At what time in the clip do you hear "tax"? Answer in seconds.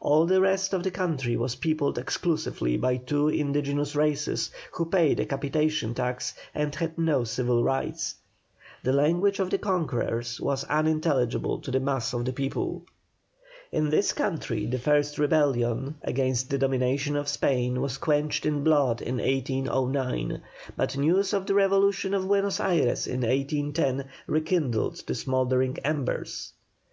5.94-6.32